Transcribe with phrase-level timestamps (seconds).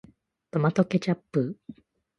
[0.49, 1.57] トマトケチャップ